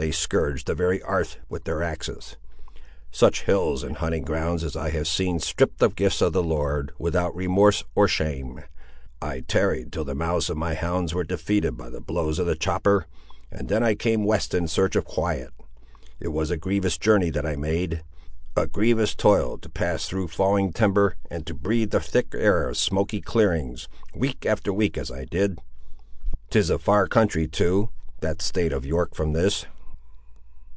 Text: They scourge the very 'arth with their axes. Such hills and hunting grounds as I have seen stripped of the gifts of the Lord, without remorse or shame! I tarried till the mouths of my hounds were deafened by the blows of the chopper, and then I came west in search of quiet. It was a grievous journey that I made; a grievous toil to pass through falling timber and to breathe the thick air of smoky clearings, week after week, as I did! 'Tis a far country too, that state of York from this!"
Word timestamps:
They 0.00 0.12
scourge 0.12 0.64
the 0.64 0.76
very 0.76 1.02
'arth 1.02 1.38
with 1.48 1.64
their 1.64 1.82
axes. 1.82 2.36
Such 3.10 3.42
hills 3.42 3.82
and 3.82 3.96
hunting 3.96 4.22
grounds 4.22 4.62
as 4.62 4.76
I 4.76 4.90
have 4.90 5.08
seen 5.08 5.40
stripped 5.40 5.82
of 5.82 5.90
the 5.90 5.94
gifts 5.96 6.22
of 6.22 6.32
the 6.32 6.42
Lord, 6.44 6.92
without 7.00 7.34
remorse 7.34 7.82
or 7.96 8.06
shame! 8.06 8.62
I 9.20 9.40
tarried 9.40 9.90
till 9.92 10.04
the 10.04 10.14
mouths 10.14 10.50
of 10.50 10.56
my 10.56 10.74
hounds 10.74 11.14
were 11.14 11.24
deafened 11.24 11.76
by 11.76 11.90
the 11.90 12.00
blows 12.00 12.38
of 12.38 12.46
the 12.46 12.54
chopper, 12.54 13.06
and 13.50 13.68
then 13.68 13.82
I 13.82 13.96
came 13.96 14.22
west 14.22 14.54
in 14.54 14.68
search 14.68 14.94
of 14.94 15.04
quiet. 15.04 15.50
It 16.20 16.28
was 16.28 16.52
a 16.52 16.56
grievous 16.56 16.96
journey 16.96 17.30
that 17.30 17.44
I 17.44 17.56
made; 17.56 18.04
a 18.56 18.68
grievous 18.68 19.16
toil 19.16 19.58
to 19.58 19.68
pass 19.68 20.06
through 20.06 20.28
falling 20.28 20.72
timber 20.72 21.16
and 21.28 21.44
to 21.48 21.54
breathe 21.54 21.90
the 21.90 21.98
thick 21.98 22.28
air 22.36 22.68
of 22.68 22.76
smoky 22.76 23.20
clearings, 23.20 23.88
week 24.14 24.46
after 24.46 24.72
week, 24.72 24.96
as 24.96 25.10
I 25.10 25.24
did! 25.24 25.58
'Tis 26.50 26.70
a 26.70 26.78
far 26.78 27.08
country 27.08 27.48
too, 27.48 27.88
that 28.20 28.40
state 28.40 28.72
of 28.72 28.86
York 28.86 29.16
from 29.16 29.32
this!" 29.32 29.66